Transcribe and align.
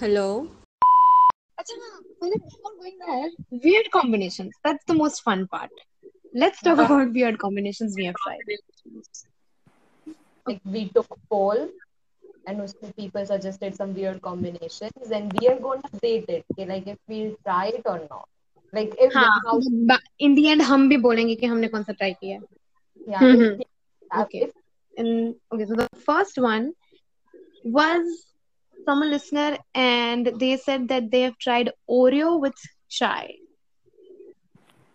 Hello. 0.00 0.48
अच्छा 1.58 1.76
पहले 2.22 2.38
before 2.44 2.72
going 2.80 2.96
there, 3.04 3.30
weird 3.64 3.90
combinations. 3.90 4.52
That's 4.64 4.84
the 4.84 4.94
most 4.94 5.22
fun 5.22 5.46
part. 5.48 5.70
Let's 6.34 6.60
talk 6.60 6.78
about 6.84 7.12
weird 7.12 7.38
combinations 7.38 7.96
we 7.96 8.06
have 8.06 8.14
tried. 8.24 8.52
Like 10.46 10.60
we 10.64 10.88
took 10.88 11.06
a 11.10 11.18
poll 11.30 11.68
and 12.46 12.60
उसमें 12.60 12.94
people 12.96 13.26
suggested 13.26 13.74
some 13.76 13.94
weird 13.94 14.20
combinations 14.22 15.10
and 15.10 15.32
we 15.40 15.48
are 15.48 15.58
gonna 15.58 15.90
date 16.02 16.28
it. 16.28 16.44
Okay? 16.52 16.66
Like 16.66 16.86
if 16.86 16.98
we'll 17.08 17.34
try 17.44 17.66
it 17.68 17.82
or 17.86 17.98
not. 18.10 18.28
Like 18.72 18.94
if 18.98 19.12
हाँ 19.14 19.30
how 19.46 19.60
but 19.94 20.00
in 20.18 20.34
the 20.34 20.48
end 20.48 20.62
हम 20.62 20.88
भी 20.88 20.96
बोलेंगे 21.08 21.34
कि 21.40 21.46
हमने 21.46 21.68
कौन 21.68 21.82
सा 21.82 21.92
try 21.92 22.12
किया 22.20 22.36
है. 22.36 22.42
yeah 23.08 23.20
hmm, 23.22 23.50
if, 23.54 23.60
if, 23.60 23.66
Okay. 24.22 24.50
And 24.98 25.34
okay, 25.52 25.66
so 25.66 25.74
the 25.74 25.88
first 26.04 26.38
one 26.38 26.72
was 27.64 28.02
from 28.85 29.03
a 29.03 29.05
listener, 29.05 29.57
and 29.75 30.27
they 30.39 30.57
said 30.57 30.87
that 30.89 31.09
they 31.11 31.21
have 31.21 31.37
tried 31.37 31.71
Oreo 31.89 32.39
with 32.39 32.53
chai. 32.89 33.35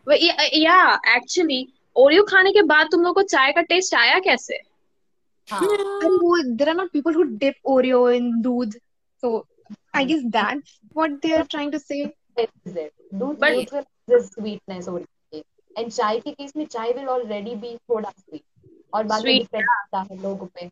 Well, 0.06 0.18
yeah, 0.20 0.40
yeah, 0.52 0.98
actually, 1.16 1.66
Oreo 1.96 2.22
खाने 2.30 2.50
के 2.52 2.62
बाद 2.70 2.88
तुम 2.92 3.02
लोग 3.02 3.14
को 3.14 3.22
चाय 3.22 3.52
का 3.52 3.62
टेस्ट 3.72 3.94
आया 3.94 4.18
कैसे 4.26 4.58
हाँ 5.48 5.60
And 5.60 6.20
वो, 6.22 6.56
there 6.56 6.68
are 6.68 6.74
not 6.74 6.92
people 6.92 7.12
who 7.12 7.24
dip 7.38 7.54
Oreo 7.66 8.00
in 8.16 8.42
दूध. 8.42 8.74
So 9.22 9.46
I 9.94 10.04
guess 10.04 10.22
that's 10.30 10.78
what 10.92 11.20
they 11.22 11.32
are 11.34 11.44
trying 11.44 11.70
to 11.72 11.78
say. 11.80 12.12
that 12.36 12.50
is 12.64 12.76
it. 12.76 12.92
दूध 13.14 13.38
But- 13.38 13.70
this 14.08 14.30
sweetness 14.32 14.88
Oreo 14.88 15.42
and 15.78 15.92
चाय 15.92 16.18
के 16.20 16.30
केस 16.32 16.52
में 16.56 16.66
चाय 16.66 16.92
will 16.94 17.08
already 17.14 17.54
be 17.62 17.76
थोड़ा 17.90 18.10
sweet 18.12 18.42
और 18.94 19.04
बाकी 19.04 19.38
depend 19.38 19.64
करता 19.64 20.00
है 20.10 20.22
लोगों 20.22 20.46
पे 20.54 20.70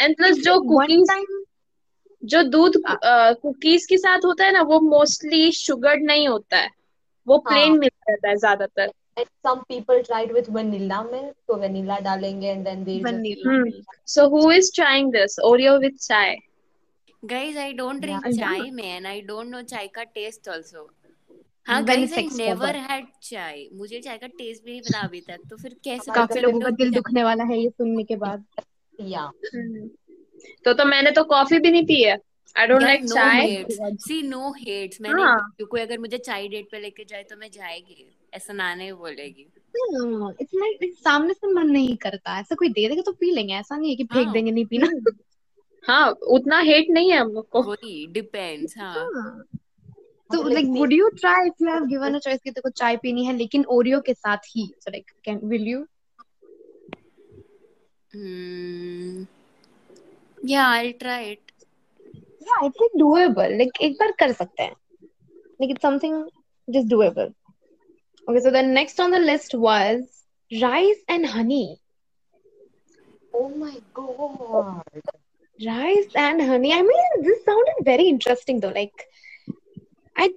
एंड 0.00 0.16
प्लस 0.16 0.38
जो 0.44 0.58
कुकीज 0.68 1.10
जो 2.22 2.42
दूध 2.42 2.72
कुकीज 3.42 3.86
के 3.86 3.98
साथ 3.98 4.24
होता 4.24 4.44
है 4.44 4.52
ना 4.52 4.62
वो 4.70 4.80
मोस्टली 4.80 5.50
शुगर्ड 5.52 6.02
नहीं 6.06 6.28
होता 6.28 6.56
है 6.56 6.68
वो 7.26 7.36
हाँ। 7.36 7.52
प्लेन 7.52 7.78
मिलता 7.78 8.12
रहता 8.12 8.28
है 8.28 8.36
ज़्यादातर 8.36 8.90
some 9.46 9.58
people 9.70 9.98
tried 10.04 10.30
with 10.34 10.46
vanilla 10.56 10.98
milk 11.06 11.32
तो 11.48 11.56
vanilla 11.62 12.00
डालेंगे 12.02 12.52
and 12.52 12.66
then 12.66 12.84
they 12.84 12.94
vanilla. 13.06 13.50
Hmm. 13.50 13.66
So 14.04 14.28
who 14.34 14.44
is 14.50 14.70
trying 14.78 15.10
this? 15.16 15.34
Oreo 15.48 15.74
with 15.82 15.98
chai. 16.06 16.38
Guys, 17.22 17.56
I 17.56 17.72
don't 17.80 18.00
drink 18.00 18.28
Yeah. 18.28 18.38
chai, 18.38 18.70
man. 18.70 19.06
I 19.06 19.20
don't 19.30 19.50
know 19.50 19.62
chai 19.72 19.86
का 19.98 20.04
taste 20.14 20.48
also. 20.54 20.86
हाँ 21.66 21.80
When 21.82 22.00
guys, 22.00 22.12
I 22.12 22.22
sex 22.22 22.38
never 22.38 22.66
lover. 22.66 22.78
had 22.88 23.10
chai. 23.22 23.68
मुझे 23.80 24.00
चाय 24.00 24.18
का 24.18 24.26
test 24.38 24.64
भी 24.64 24.70
नहीं 24.70 24.82
पता 24.82 25.00
अभी 25.08 25.20
तक 25.28 25.40
तो 25.50 25.56
फिर 25.56 25.76
कैसे 25.84 26.12
काफ़ी 26.12 26.40
लोगों 26.40 26.60
का 26.60 26.70
दिल 26.82 26.92
दुखने 26.94 27.24
वाला 27.24 27.44
है 27.52 27.60
ये 27.62 27.68
सुनने 27.70 28.04
के 28.04 28.16
बाद. 28.24 28.44
Yeah. 29.00 29.88
तो 30.64 30.72
तो 30.72 30.84
मैंने 30.84 31.10
तो 31.10 31.24
कॉफ़ी 31.24 31.58
भी 31.58 31.70
नहीं 31.70 31.84
पी 31.84 32.02
है. 32.02 32.18
आई 32.56 32.66
डोंट 32.66 32.82
लाइक 32.82 33.04
चाय 33.04 33.66
सी 33.80 34.22
नो 34.22 34.50
हेट्स 34.50 35.00
मैंने 35.00 35.22
हाँ। 35.22 35.54
क्यों 35.56 35.68
कोई 35.68 35.80
अगर 35.80 35.98
मुझे 35.98 36.18
चाय 36.18 36.48
डेट 36.48 36.68
पे 36.72 36.80
लेके 36.80 37.04
जाए 37.04 37.22
तो 37.22 37.36
मैं 37.36 37.50
जाएगी. 37.50 38.16
ऐसा 38.34 38.52
ना 38.52 38.74
नहीं 38.74 38.92
बोलेगी. 38.92 39.46
हाँ, 39.58 40.32
it's 40.32 40.54
like 40.54 40.82
like 40.82 40.94
सामने 40.94 41.34
से 41.34 41.52
मन 41.52 41.66
नहीं 41.66 41.96
करता. 41.96 42.40
ऐसा 42.40 42.54
कोई 42.54 42.68
दे 42.68 42.88
देगा 42.88 43.02
तो 43.02 43.12
पी 43.12 43.30
लेंगे. 43.30 43.54
ऐसा 43.54 43.76
नहीं 43.76 43.90
है 43.90 43.96
कि 43.96 44.04
फेंक 44.04 44.24
हाँ। 44.24 44.32
देंगे 44.32 44.50
नहीं 44.50 44.66
पीना. 44.66 45.10
हाँ 45.88 46.10
उतना 46.10 46.58
हेट 46.58 46.86
नहीं 46.90 47.10
है 47.12 47.18
हम 47.18 47.32
लोग 47.32 47.48
को. 47.48 47.62
वही 47.62 48.06
डिपेंड्स 48.06 48.78
हाँ. 48.78 48.94
हाँ। 48.94 49.44
तो 50.32 50.38
like 50.38 50.64
see- 50.64 50.74
would 50.74 50.92
you 50.92 51.06
try 51.08 51.38
if 51.48 51.54
you 51.62 51.68
have 51.70 51.86
given 51.88 52.08
a 52.08 52.20
choice 52.20 52.42
कि 52.42 52.50
तेरे 52.50 52.60
को 52.60 52.70
चाय 52.70 52.96
पीनी 52.96 53.24
है 53.24 53.36
लेकिन 53.36 53.64
ओरियो 53.64 54.00
के 54.00 54.14
साथ 54.14 54.36
ही? 54.36 54.74
So 54.82 54.94
like 54.94 55.08
can 55.28 55.50
will 55.52 55.76
you? 55.76 55.84
Hmm. 58.13 59.23
Yeah, 60.41 60.67
I'll 60.69 60.93
try 60.93 61.21
it. 61.21 61.51
yeah 62.47 62.67
it's 62.67 62.79
like 62.83 62.95
doable 63.01 63.51
like 63.61 63.81
एक 63.87 63.93
बार 64.01 64.11
कर 64.19 64.31
सकते 64.41 64.63
हैं 64.63 64.75
like 65.63 65.73
it's 65.75 65.85
something 65.87 66.15
just 66.77 66.89
doable 66.95 67.31
okay 68.29 68.39
so 68.47 68.51
the 68.57 68.63
next 68.63 68.99
on 69.05 69.11
the 69.17 69.19
list 69.31 69.55
was 69.67 70.03
rice 70.65 71.03
and 71.17 71.25
honey 71.37 71.65
oh 73.33 73.49
my 73.49 73.79
god 73.93 74.81
rice 75.65 76.07
and 76.15 76.41
honey 76.41 76.71
i 76.73 76.81
mean 76.81 77.23
this 77.23 77.43
sounded 77.45 77.83
very 77.83 78.07
interesting 78.07 78.59
though 78.59 78.69
like 78.75 79.07
i 80.17 80.29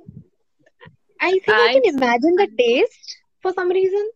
i 1.20 1.38
think 1.44 1.58
i, 1.60 1.68
I- 1.68 1.74
can 1.74 1.84
imagine 1.94 2.34
the 2.36 2.48
taste 2.58 3.16
for 3.42 3.52
some 3.52 3.70
reason 3.70 4.08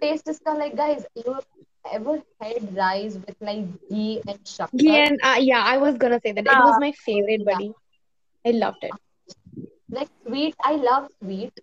taste 0.00 0.28
is 0.28 0.38
kind 0.40 0.58
of 0.58 0.62
like 0.62 0.76
guys 0.76 1.06
you 1.14 1.32
have 1.32 1.44
ever 1.92 2.14
had 2.40 2.76
rice 2.76 3.14
with 3.26 3.36
like 3.40 3.64
ghee 3.88 4.22
and 4.26 4.38
shakkar 4.54 4.72
Ghee 4.76 4.96
and 4.98 5.18
uh, 5.22 5.36
yeah 5.40 5.62
i 5.64 5.76
was 5.78 5.96
gonna 5.98 6.20
say 6.20 6.32
that 6.32 6.46
it 6.46 6.60
was 6.60 6.78
my 6.78 6.92
favorite 6.92 7.44
Yeah. 7.48 7.52
buddy 7.52 7.74
i 8.46 8.50
loved 8.50 8.82
it 8.82 8.96
like 9.90 10.08
sweet 10.26 10.54
I 10.64 10.76
love 10.76 11.08
sweet 11.22 11.60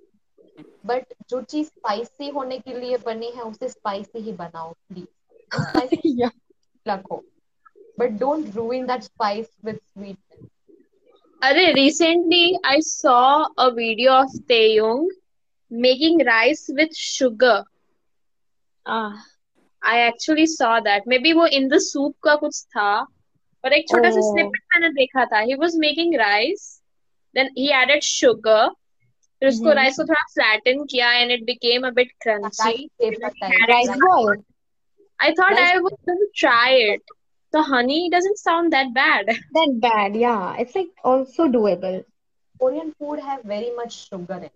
but 0.91 1.13
जो 1.29 1.41
चीज 1.53 1.65
spicy 1.67 2.29
होने 2.37 2.57
के 2.59 2.73
लिए 2.79 2.97
बनी 3.05 3.29
है 3.35 3.43
उसे 3.51 3.69
spicy 3.69 4.19
ही 4.27 4.33
बनाओ 4.43 4.71
please 4.89 5.07
spicy 5.61 6.03
yeah 6.21 6.29
रखो 6.87 7.21
but 8.01 8.17
don't 8.23 8.55
ruin 8.59 8.87
that 8.93 9.03
spice 9.09 9.51
with 9.69 9.81
sweetness 9.93 10.49
अरे 11.47 11.63
recently 11.75 12.57
I 12.65 12.79
saw 12.79 13.45
a 13.57 13.71
video 13.73 14.13
of 14.21 14.31
Taeyong 14.49 15.07
making 15.69 16.19
rice 16.25 16.69
with 16.69 16.95
sugar. 16.95 17.63
ah 18.85 19.15
I 19.82 20.00
actually 20.06 20.46
saw 20.46 20.78
that 20.80 21.02
मे 21.08 21.32
वो 21.32 21.46
इन 21.46 21.68
द 21.68 21.78
सूप 21.82 22.14
का 22.22 22.34
कुछ 22.36 22.62
था 22.66 22.90
पर 23.64 23.72
एक 23.72 23.88
छोटा 23.88 24.10
सा 24.10 24.20
स्निपेट 24.20 24.62
मैंने 24.72 24.88
देखा 24.94 25.24
था. 25.24 25.38
He 25.38 25.54
was 25.54 25.76
making 25.76 26.14
rice 26.16 26.68
then 27.34 27.48
he 27.58 27.70
added 27.72 28.02
sugar 28.02 28.68
फिर 28.68 29.48
उसको 29.48 29.72
राइस 29.72 29.96
को 29.96 30.04
थोड़ा 30.04 30.22
फ्लैटन 30.34 30.84
किया 30.84 31.12
and 31.12 31.30
it 31.32 31.44
became 31.44 31.86
a 31.86 31.90
bit 31.90 32.12
crunchy 32.22 32.88
rice 33.70 33.90
ball 34.04 34.36
I 35.18 35.32
thought 35.32 35.58
I 35.58 35.76
would 35.78 36.28
try 36.40 36.82
it 36.92 37.12
the 37.52 37.64
honey 37.68 38.08
doesn't 38.12 38.36
sound 38.36 38.70
that 38.70 38.86
bad 38.98 39.30
that 39.30 39.74
bad 39.84 40.16
yeah 40.16 40.34
it's 40.60 40.76
like 40.76 40.92
also 41.06 41.46
doable 41.56 42.02
Korean 42.60 42.90
food 42.90 43.20
have 43.20 43.40
very 43.46 43.70
much 43.78 43.92
sugar 43.92 44.42
in 44.44 44.50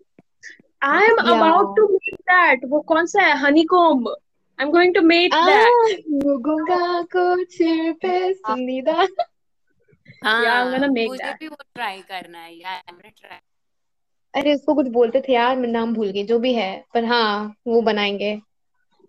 I 0.82 1.06
am 1.06 1.16
about 1.34 1.76
to 1.76 1.86
make 1.88 2.14
that 2.30 2.64
वो 2.68 2.80
कौन 2.88 3.06
सा 3.06 3.22
है? 3.22 3.36
Honeycomb 3.38 4.14
I'm 4.58 4.70
going 4.70 4.94
to 4.94 5.02
make 5.02 5.34
ah, 5.34 5.46
that. 5.46 5.72
Ah. 8.44 8.64
Ah, 10.22 10.42
yeah, 10.42 10.62
I'm 10.62 10.72
gonna 10.72 10.92
make 10.92 11.20
that. 11.20 11.40
भी 11.40 11.48
वो 11.48 11.56
try 11.78 12.02
करना 12.08 12.38
है 12.38 12.54
यार, 12.54 12.82
I'm 12.88 13.00
gonna 13.00 13.16
try. 13.16 13.40
अरे 14.34 14.54
उसको 14.54 14.74
कुछ 14.74 14.86
बोलते 14.86 15.20
थे 15.20 15.32
यार 15.32 15.56
मैं 15.56 15.68
नाम 15.68 15.94
भूल 15.94 16.10
गई 16.10 16.24
जो 16.24 16.38
भी 16.38 16.54
है 16.54 16.84
पर 16.94 17.04
हाँ 17.04 17.54
वो 17.66 17.82
बनाएँगे। 17.82 18.40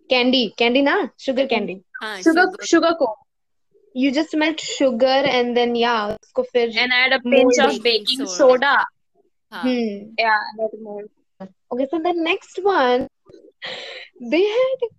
कैंडी 0.09 0.53
कैंडी 0.57 0.81
ना? 0.81 1.09
शुगर 1.19 1.45
कैंडी 1.45 1.81
शुगर 2.23 2.65
शुगर 2.65 2.93
को। 2.93 3.17
You 3.95 4.11
just 4.11 4.35
melt 4.35 4.59
sugar 4.59 5.25
and 5.25 5.55
then 5.55 5.75
या 5.75 6.07
उसको 6.07 6.43
फिर 6.43 6.77
and 6.77 6.93
add 6.93 7.13
a 7.13 7.17
pinch 7.17 7.59
of 7.59 7.81
baking 7.81 8.27
soda 8.27 8.85
hmm 9.53 10.15
yeah 10.19 10.53
next 12.11 12.59
one 12.59 13.07
they 14.23 14.37
had 14.37 14.89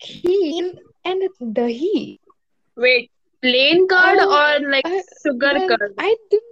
keen 0.00 0.74
and 1.04 1.22
dahi. 1.40 2.18
Wait, 2.76 3.10
plain 3.42 3.86
curd 3.88 4.18
um, 4.18 4.28
or 4.28 4.70
like 4.70 4.86
I, 4.86 5.02
sugar 5.22 5.52
well, 5.54 5.68
curd? 5.68 5.94
I 5.98 6.16
didn't. 6.30 6.42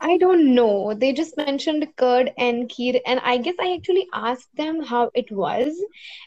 I 0.00 0.16
don't 0.16 0.54
know. 0.54 0.94
They 0.94 1.12
just 1.12 1.36
mentioned 1.36 1.86
curd 1.96 2.32
and 2.38 2.68
kheer, 2.68 3.00
and 3.04 3.20
I 3.20 3.38
guess 3.38 3.56
I 3.60 3.74
actually 3.74 4.06
asked 4.12 4.54
them 4.56 4.82
how 4.82 5.10
it 5.14 5.30
was, 5.30 5.74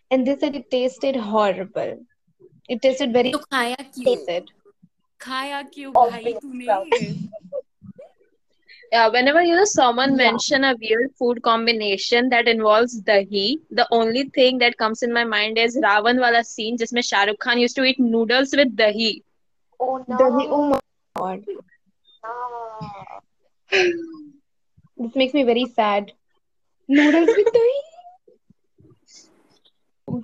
and 0.09 0.27
they 0.27 0.37
said 0.37 0.55
it 0.55 0.69
tasted 0.69 1.15
horrible. 1.15 2.05
It 2.67 2.81
tasted 2.81 3.13
very. 3.13 3.31
So 3.31 3.39
khaya 3.51 3.77
kyun? 3.77 4.03
Tasted. 4.03 4.51
Khaya 5.19 5.63
kyun 5.71 5.93
bhai? 5.93 7.31
uh, 8.93 9.09
whenever 9.09 9.41
you 9.41 9.55
know 9.55 9.65
someone 9.65 10.11
yeah. 10.11 10.31
mention 10.31 10.63
a 10.65 10.75
weird 10.81 11.11
food 11.17 11.41
combination 11.43 12.29
that 12.29 12.47
involves 12.47 13.01
dahi, 13.01 13.59
the 13.69 13.87
only 13.91 14.23
thing 14.35 14.57
that 14.57 14.77
comes 14.77 15.01
in 15.03 15.13
my 15.13 15.23
mind 15.23 15.57
is 15.57 15.77
Ravan 15.77 16.19
wala 16.19 16.43
scene, 16.43 16.77
jisme 16.77 17.03
Shah 17.07 17.23
Rukh 17.23 17.39
Khan 17.39 17.57
used 17.57 17.75
to 17.77 17.83
eat 17.83 17.99
noodles 17.99 18.53
with 18.55 18.75
dahi. 18.75 19.23
Oh 19.79 20.03
no! 20.07 20.17
Dahi, 20.17 20.47
oh 20.49 20.69
my 20.69 20.79
god! 21.15 21.43
No. 22.23 22.79
this 24.97 25.15
makes 25.15 25.33
me 25.33 25.43
very 25.43 25.65
sad. 25.65 26.11
Noodles 26.87 27.27
with 27.27 27.47
dahi. 27.47 27.79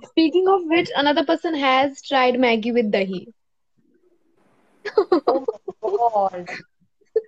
Speaking 0.08 0.46
of 0.48 0.64
which, 0.66 0.90
another 0.94 1.24
person 1.24 1.54
has 1.54 2.02
tried 2.02 2.38
Maggie 2.38 2.72
with 2.72 2.92
dahi. 2.92 3.32
oh 4.96 6.30
my 6.30 6.40
god! 6.44 6.48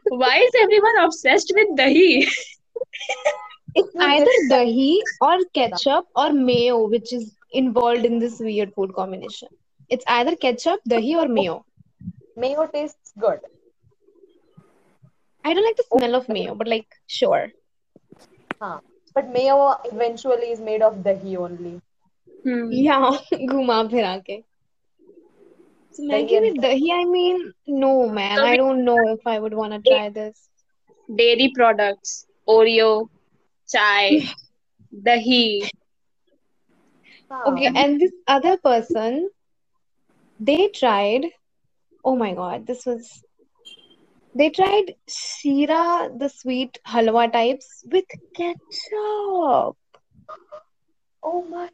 Why 0.10 0.38
is 0.38 0.52
everyone 0.62 1.00
obsessed 1.04 1.52
with 1.56 1.78
dahi? 1.78 2.28
It's 3.76 3.96
either 4.00 4.32
dahi 4.50 5.00
or 5.22 5.40
ketchup 5.54 6.06
or 6.16 6.32
mayo, 6.32 6.88
which 6.88 7.12
is 7.12 7.36
involved 7.52 8.06
in 8.06 8.20
this 8.20 8.40
weird 8.40 8.74
food 8.74 8.94
combination. 8.94 9.50
It's 9.90 10.06
either 10.08 10.36
ketchup, 10.36 10.80
dahi, 10.90 11.16
or 11.16 11.28
mayo. 11.28 11.66
Mayo 12.38 12.68
tastes 12.68 13.14
good. 13.20 13.40
I 15.44 15.54
don't 15.54 15.64
like 15.64 15.78
the 15.78 15.84
smell 15.98 16.16
of 16.16 16.30
mayo, 16.30 16.56
but 16.56 16.68
like 16.68 16.88
sure. 17.08 17.52
Huh. 18.62 18.80
But 19.14 19.30
mayo 19.30 19.76
eventually 19.86 20.52
is 20.52 20.60
made 20.60 20.82
of 20.82 20.96
dahi 21.04 21.38
only. 21.38 21.82
Hmm. 22.44 22.72
Yeah, 22.72 23.12
घुमा 23.34 23.84
फिरा 23.92 24.26
के. 24.26 24.44
So 25.93 26.05
Maggie 26.05 26.41
with 26.41 26.57
dahi, 26.57 26.93
I 26.93 27.05
mean, 27.05 27.53
no 27.67 28.09
man, 28.09 28.39
I 28.39 28.57
don't 28.57 28.85
know 28.85 29.09
if 29.09 29.27
I 29.27 29.39
would 29.39 29.55
want 29.55 29.73
to 29.73 29.91
try 29.91 30.09
this. 30.09 30.49
Dairy 31.15 31.53
products, 31.55 32.27
Oreo, 32.49 33.09
chai, 33.69 34.23
dahi. 35.07 35.69
Huh. 37.31 37.51
Okay, 37.53 37.71
and 37.75 38.01
this 38.01 38.13
other 38.29 38.57
person, 38.59 39.31
they 40.39 40.69
tried, 40.69 41.27
oh 42.05 42.17
my 42.17 42.35
God, 42.35 42.67
this 42.67 42.87
was, 42.87 43.25
they 44.35 44.51
tried 44.51 44.95
Shira, 45.09 46.11
the 46.17 46.29
sweet 46.29 46.79
halwa 46.87 47.33
types 47.33 47.85
with 47.87 48.05
ketchup. 48.35 49.77
Oh 51.23 51.43
my. 51.43 51.69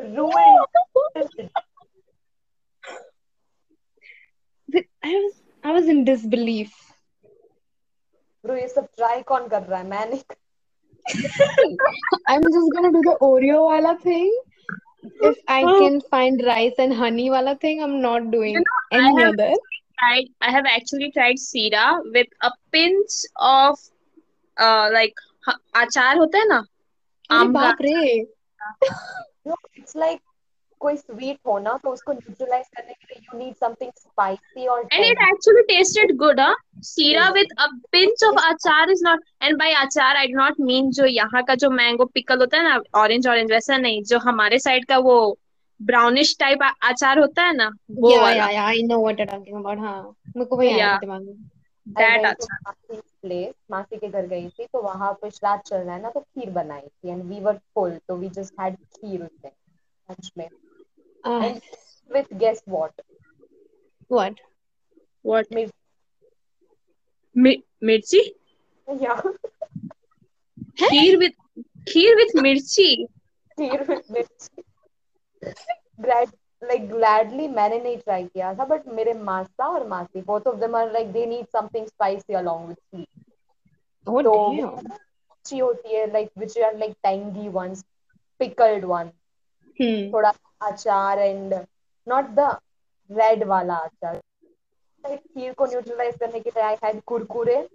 Ruined. 0.00 0.66
I 5.09 5.09
was, 5.13 5.41
I 5.63 5.71
was 5.71 5.87
in 5.87 6.03
disbelief. 6.05 6.73
Bro, 8.43 8.55
ये 8.55 8.67
सब 8.67 8.87
try 8.97 9.23
कौन 9.27 9.47
कर 9.49 9.63
रहा 9.63 9.79
है? 9.79 9.85
मैं 9.89 10.05
नहीं 10.09 10.23
I'm 12.27 12.43
just 12.43 12.71
gonna 12.73 12.91
do 12.91 13.01
the 13.03 13.17
Oreo 13.21 13.65
wala 13.65 13.97
thing. 14.03 14.31
If 15.21 15.37
I 15.47 15.67
can 15.77 16.01
find 16.01 16.41
rice 16.45 16.73
and 16.79 16.93
honey 16.93 17.29
wala 17.29 17.55
thing, 17.55 17.81
I'm 17.83 18.01
not 18.01 18.31
doing 18.31 18.63
any 18.91 19.07
I 19.07 19.11
have- 19.19 19.33
other. 19.33 19.53
tried 19.99 20.29
I 20.41 20.51
have 20.51 20.65
actually 20.69 21.11
tried 21.11 21.39
Sira 21.39 21.85
with 22.15 22.27
a 22.41 22.51
pinch 22.75 23.13
of 23.49 23.79
uh 24.57 24.89
like 24.93 25.21
ह- 25.47 25.59
अचार 25.81 26.17
होता 26.17 26.37
है 26.37 26.47
ना 26.49 26.63
अरे 27.31 27.47
आम 27.47 27.53
का 27.63 27.69
बाप 27.69 27.81
रे 27.87 27.97
No, 29.49 29.55
it's 29.75 29.95
like 29.95 30.21
कोई 30.80 30.96
sweet 30.96 31.38
हो 31.46 31.58
ना 31.58 31.76
तो 31.84 31.90
उसको 31.92 32.12
neutralize 32.14 32.68
करने 32.76 32.92
के 32.92 33.14
लिए 33.14 33.38
need 33.40 33.56
something 33.64 33.90
spicy 33.98 34.68
or 34.74 34.78
and 34.80 35.04
it 35.08 35.18
tangy. 35.18 35.30
actually 35.30 35.64
tasted 35.70 36.16
good 36.22 36.38
huh 36.40 36.54
Sira 36.90 37.26
with 37.34 37.50
a 37.58 37.68
pinch 37.92 38.22
of 38.28 38.38
achar 38.44 38.88
is 38.94 39.02
not 39.02 39.18
and 39.40 39.58
by 39.58 39.68
achar 39.82 40.08
I 40.22 40.26
do 40.26 40.38
not 40.40 40.58
mean 40.58 40.90
जो 40.98 41.04
यहाँ 41.06 41.42
का 41.50 41.54
जो 41.64 41.70
mango 41.76 42.06
pickle 42.16 42.40
होता 42.40 42.56
है 42.56 42.64
ना 42.64 42.80
orange 43.02 43.26
orange 43.34 43.50
वैसा 43.50 43.76
नहीं 43.76 44.02
जो 44.12 44.18
हमारे 44.18 44.58
साइड 44.58 44.84
का 44.88 44.98
वो 45.08 45.18
type 45.80 46.62
आ- 46.62 46.72
अचार 46.90 47.18
होता 47.18 47.42
है 47.42 47.56
ना 47.56 47.70
वो 47.90 48.18
वाला 48.20 48.46
yeah, 48.48 48.52
yeah, 48.52 48.66
I 48.66 48.82
know 48.88 49.00
what 49.00 49.18
you're 49.18 49.26
talking 49.26 49.56
about. 49.56 49.78
हाँ 49.78 50.14
मेरे 50.36 50.44
को 50.44 50.56
वही 50.56 50.68
आया. 50.70 50.92
था 50.94 50.98
दिमाग 50.98 51.22
में. 51.22 51.34
To 51.86 52.04
अचार 52.04 52.34
place, 53.24 53.54
मासी 53.70 53.96
के 53.96 54.08
घर 54.08 54.26
गई 54.26 54.48
थी 54.48 54.66
तो 54.72 54.80
वहाँ 54.82 55.12
पे 55.22 55.30
श्राद्ध 55.30 55.62
चल 55.66 55.76
रहा 55.76 55.94
है 55.94 56.02
ना 56.02 56.10
तो 56.10 56.20
खीर 56.20 56.50
बनाई 56.50 56.80
थी 56.80 57.10
and 57.14 57.30
we 57.32 57.40
were 57.46 57.58
full 57.74 57.96
तो 58.08 58.16
we 58.22 58.28
just 58.38 58.52
had 58.60 58.76
खीर 58.96 59.22
उस 59.22 59.30
दिन 59.44 59.50
lunch 60.08 60.30
में 60.38 60.48
Ah, 61.24 61.46
and 61.46 61.60
with 62.10 62.26
guess 62.38 62.62
what 62.66 62.92
what? 64.08 64.34
what 65.22 65.46
Mir- 65.50 65.70
Mi- 67.42 67.64
mirchi 67.82 68.20
yeah 69.00 69.20
kheer 70.80 71.16
with 71.22 71.34
kheer 71.90 72.16
with 72.20 72.34
mirchi 72.46 72.90
kheer 73.58 73.82
with 73.88 74.10
मिर्ची 74.12 74.62
glad 76.04 76.30
like 76.70 76.88
gladly 76.90 77.48
मैंने 77.48 77.78
नहीं 77.82 77.96
ट्राई 77.96 78.24
किया 78.26 78.52
था 78.54 78.66
but 78.68 78.86
मेरे 78.98 79.12
मासा 79.28 79.68
और 79.74 79.86
मासी 79.88 80.22
both 80.30 80.46
of 80.52 80.58
them 80.62 80.74
are 80.80 80.86
like 80.96 81.12
they 81.16 81.26
need 81.32 81.46
something 81.56 81.86
spicy 81.92 82.38
along 82.42 82.66
with 82.68 82.78
tea 82.94 83.06
Oh 84.06 84.22
तो 84.24 84.32
damn. 84.32 84.92
अच्छी 85.30 85.58
होती 85.58 85.94
है 85.94 86.06
like 86.12 86.30
which 86.42 86.56
are 86.68 86.72
like 86.82 86.94
tangy 87.08 87.48
ones 87.58 87.84
pickled 88.42 88.84
one 88.92 89.10
Hmm. 89.78 90.12
थोड़ा 90.12 90.32
अचार 90.68 91.18
एंड 91.18 91.54
नॉट 92.06 92.30
द 92.38 92.48
रेड 93.10 93.44
वाला 93.48 93.74
अचार 93.74 94.20
खीर 95.04 95.52
को 95.58 95.66
न्यूट्रलाइज 95.66 96.16
करने 96.20 96.40
के 96.40 96.50
लिए 96.50 96.62
I 96.64 96.76
had 96.84 97.00
Kurkure 97.06 97.66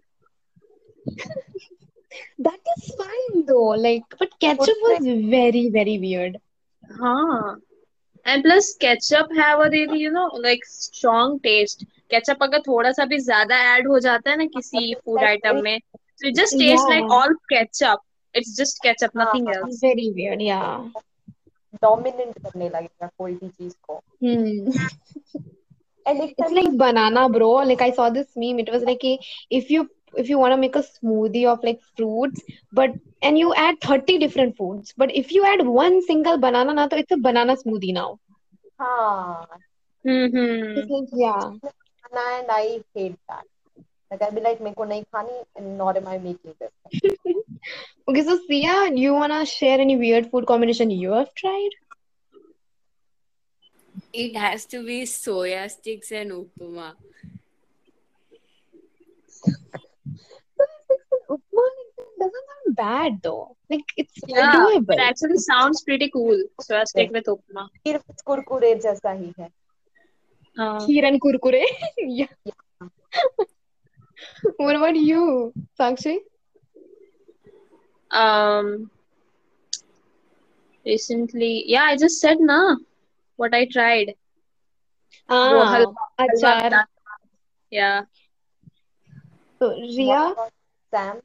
That 2.39 2.59
is 2.73 2.83
fine 2.97 3.45
though. 3.45 3.69
Like, 3.85 4.03
but 4.19 4.29
ketchup 4.39 4.83
was 4.83 5.05
very, 5.31 5.69
very 5.69 5.97
weird. 5.99 6.37
हाँ 6.83 7.59
and 8.25 8.43
plus 8.43 8.67
ketchup 8.81 9.31
have 9.37 9.59
a 9.59 9.69
really 9.69 9.99
you 9.99 10.11
know 10.11 10.25
like 10.45 10.63
strong 10.65 11.39
taste 11.47 11.83
ketchup 12.13 12.43
अगर 12.43 12.61
थोड़ा 12.67 12.91
सा 12.91 13.05
भी 13.11 13.17
ज़्यादा 13.19 13.57
ऐड 13.73 13.87
हो 13.87 13.99
जाता 14.05 14.31
है 14.31 14.37
ना 14.37 14.45
किसी 14.55 14.93
food 14.95 15.23
item 15.29 15.61
में 15.63 15.77
so 16.17 16.27
it 16.29 16.35
just 16.35 16.57
tastes 16.61 16.89
like 16.93 17.03
Yeah. 17.09 17.15
all 17.17 17.33
ketchup 17.53 18.05
it's 18.35 18.55
just 18.61 18.81
ketchup 18.85 19.15
nothing 19.21 19.47
हाँ, 19.47 19.55
else 19.55 19.81
Very 19.81 20.07
weird, 20.19 20.41
yeah. 20.41 20.89
Dominate 21.81 22.37
करने 22.43 22.69
लगेगा 22.69 23.09
कोई 23.17 23.35
भी 23.35 23.49
चीज़ 23.49 23.75
को 23.87 24.01
Hmm. 24.21 24.67
एंड 26.07 26.21
एक 26.21 26.33
It's 26.37 26.51
like 26.51 26.77
banana, 26.77 27.29
bro. 27.29 27.49
Like 27.69 27.81
I 27.81 27.91
saw 27.91 28.09
this 28.09 28.27
meme. 28.35 28.59
It 28.59 28.71
was 28.71 28.83
like 28.83 29.03
if 29.49 29.69
you 29.69 29.89
if 30.15 30.29
you 30.29 30.37
want 30.39 30.53
to 30.53 30.57
make 30.57 30.75
a 30.75 30.83
smoothie 30.83 31.45
of 31.51 31.63
like 31.63 31.81
fruits, 31.97 32.43
but 32.71 32.91
and 33.21 33.37
you 33.37 33.53
add 33.53 33.79
30 33.81 34.17
different 34.17 34.55
foods, 34.57 34.93
but 34.97 35.13
if 35.15 35.31
you 35.31 35.45
add 35.45 35.65
one 35.65 36.01
single 36.01 36.37
banana 36.37 36.73
na, 36.73 36.87
तो 36.87 36.97
it's 36.97 37.11
a 37.11 37.17
banana 37.17 37.55
smoothie 37.55 37.93
now. 37.93 38.19
हाँ 38.79 39.45
hmm 40.05 40.75
It's 40.75 40.89
like, 40.89 41.09
yeah. 41.13 41.51
And 42.15 42.49
I 42.51 42.77
hate 42.97 43.11
that 43.13 43.45
like 44.11 44.21
I'll 44.21 44.31
be 44.31 44.41
like 44.41 44.61
मेरे 44.61 44.75
को 44.75 44.85
नहीं 44.85 45.03
खानी 45.15 45.43
and 45.57 45.77
nor 45.77 45.95
am 45.97 46.07
I 46.07 46.17
making 46.17 46.53
this 46.59 46.71
Okay, 48.09 48.23
so 48.23 48.37
Sia, 48.47 48.89
do 48.95 48.99
you 49.01 49.13
wanna 49.13 49.45
share 49.45 49.79
any 49.79 49.95
weird 49.97 50.29
food 50.31 50.45
combination 50.45 50.91
you 50.91 51.11
have 51.11 51.33
tried? 51.33 51.69
It 54.13 54.35
has 54.37 54.65
to 54.67 54.83
be 54.85 55.01
soya 55.03 55.69
sticks 55.71 56.11
and 56.11 56.31
upma. 56.31 56.93
Upma 61.29 61.63
doesn't 62.19 62.47
sound 62.49 62.75
bad 62.75 63.19
though. 63.23 63.55
Like 63.69 63.83
it's 63.97 64.21
yeah 64.27 64.53
doable. 64.55 64.93
it 64.93 64.99
actually 64.99 65.37
sounds 65.37 65.81
pretty 65.83 66.09
cool 66.11 66.41
so 66.61 66.77
I 66.77 66.83
stick 66.85 67.11
with 67.11 67.25
upma 67.35 67.67
खीर 67.85 67.97
कुरकुरे 68.27 68.73
जैसा 68.85 69.11
ही 69.11 69.33
है 69.39 69.49
हाँ 70.59 70.79
Kheer 70.85 71.05
and 71.07 71.19
kurkure. 71.21 71.63
yeah. 71.97 72.27
What 74.56 74.76
about 74.76 74.96
you, 74.96 75.52
Sakshi? 75.78 76.18
um 78.10 78.90
recently 80.86 81.64
yeah 81.66 81.82
I 81.84 81.96
just 81.96 82.20
said 82.20 82.38
na 82.40 82.76
what 83.36 83.54
I 83.54 83.66
tried 83.66 84.14
वो 85.50 85.60
Ah, 85.60 85.70
halwa 85.72 86.06
achar. 86.24 86.54
Halwa 86.62 86.84
yeah 87.70 88.02
So 89.60 89.68
Ria, 89.96 90.20
Sam 90.94 91.20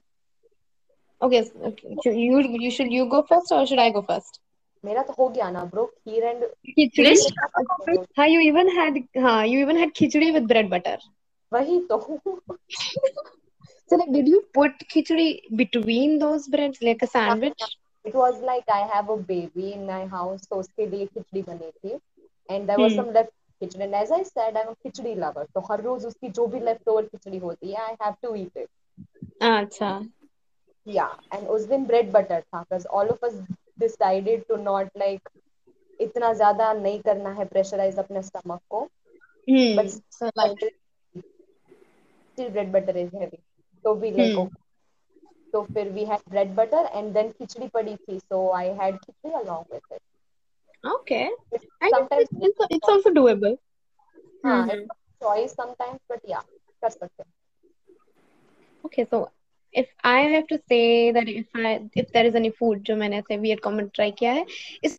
okay, 1.22 1.44
so- 1.44 1.60
okay. 1.70 1.96
So 2.04 2.10
you 2.12 2.40
you 2.64 2.72
should 2.78 2.92
you 2.92 3.06
go 3.14 3.22
first 3.30 3.52
or 3.58 3.66
should 3.66 3.80
I 3.80 3.90
go 3.98 4.02
first? 4.10 4.40
मेरा 4.86 5.02
तो 5.04 5.14
हो 5.20 5.28
गया 5.36 5.50
ना 5.52 5.64
bro 5.74 5.86
kheer 5.86 6.24
and 6.24 6.44
Khichdi. 6.78 7.04
List? 7.06 7.32
हाँ, 8.18 8.28
you 8.28 8.42
even 8.50 8.68
had 8.78 8.98
हाँ, 9.26 9.48
you 9.48 9.60
even 9.66 9.78
had 9.84 9.94
khichdi 10.00 10.34
with 10.34 10.48
bread 10.48 10.70
butter. 10.70 10.98
वही 11.53 11.79
तो 11.93 11.99
So 13.91 13.97
like, 13.97 14.13
did 14.13 14.29
you 14.29 14.41
put 14.55 14.73
khichdi 14.93 15.57
between 15.57 16.19
those 16.19 16.47
breads 16.49 16.81
like 16.81 17.03
a 17.03 17.07
sandwich? 17.09 17.63
It 18.05 18.15
was 18.15 18.41
like 18.41 18.69
I 18.69 18.81
have 18.93 19.09
a 19.11 19.17
baby 19.17 19.73
in 19.73 19.87
my 19.87 20.07
house, 20.07 20.47
so 20.49 20.57
उसके 20.57 20.87
लिए 20.91 21.07
खिचड़ी 21.07 21.43
बनी 21.49 21.71
थी 21.71 21.99
and 22.49 22.69
there 22.69 22.79
was 22.81 22.93
Hmm. 22.93 23.01
some 23.01 23.13
left 23.17 23.33
khichdi 23.63 23.85
and 23.87 23.95
as 23.95 24.13
I 24.13 24.23
said 24.29 24.57
I'm 24.61 24.69
a 24.69 24.77
khichdi 24.85 25.15
lover 25.25 25.45
तो 25.55 25.61
हर 25.71 25.83
रोज 25.83 26.07
उसकी 26.07 26.29
जो 26.39 26.47
भी 26.55 26.61
left 26.69 26.89
over 26.93 27.03
खिचड़ी 27.09 27.39
होती 27.39 27.73
है 27.73 27.89
I 27.89 27.97
have 28.05 28.17
to 28.27 28.35
eat 28.37 28.63
it 28.63 28.69
Ah, 29.41 29.57
अच्छा. 29.65 29.91
yeah 30.87 31.13
and 31.37 31.49
उस 31.57 31.63
दिन 31.73 31.87
bread 31.87 32.13
butter 32.13 32.41
था 32.43 32.63
because 32.65 32.87
all 32.87 33.11
of 33.17 33.29
us 33.31 33.35
decided 33.85 34.47
to 34.49 34.63
not 34.71 34.91
like 35.05 35.29
इतना 36.01 36.33
ज़्यादा 36.33 36.73
नहीं 36.73 37.01
करना 37.09 37.33
है 37.41 37.49
pressurize 37.51 37.99
अपने 37.99 38.23
stomach 38.31 38.61
को 38.71 38.89
Hmm. 39.49 39.89
So 42.37 42.43
still 42.43 42.51
bread 42.51 42.73
butter 42.73 42.97
is 42.99 43.13
heavy 43.21 43.39
तो 43.85 43.95
we 44.01 44.11
like 44.13 44.39
Hmm. 44.39 44.49
तो 45.53 45.63
फिर 45.75 45.93
we 45.95 46.05
had 46.11 46.25
bread 46.35 46.55
butter 46.57 46.83
and 46.95 47.17
then 47.17 47.33
खिचड़ी 47.33 47.69
पड़ी 47.75 47.97
थी 47.97 48.19
so 48.21 48.51
I 48.53 48.65
had 48.81 48.99
khichdi 49.05 49.35
along 49.45 49.65
with 49.73 49.83
it 49.97 50.03
okay. 50.85 51.29
I 51.83 51.91
guess 51.91 51.99
sometimes 51.99 52.29
it's, 52.41 52.59
it's, 52.61 52.67
it's 52.71 52.89
also 52.89 53.11
doable. 53.11 53.59
हाँ 54.47 54.67
Mhm. 54.67 54.83
it's 54.83 54.97
choice 55.23 55.55
sometimes 55.55 55.99
but 56.09 56.21
yeah 56.29 56.43
कर 56.83 56.91
सकते 56.91 57.23
हैं 57.23 57.33
Okay, 58.85 59.05
so 59.11 59.31
if 59.73 59.87
I 60.05 60.21
have 60.35 60.47
to 60.49 60.59
say 60.69 61.11
that 61.13 61.29
if 61.29 61.47
I 61.55 61.89
if 61.95 62.11
there 62.13 62.27
is 62.27 62.35
any 62.35 62.51
food 62.51 62.83
जो 62.85 62.97
मैंने 62.97 63.19
ऐसे 63.19 63.39
weird 63.39 63.61
comment 63.67 63.93
try 63.99 64.11
किया 64.19 64.33
है 64.33 64.47
इस 64.85 64.99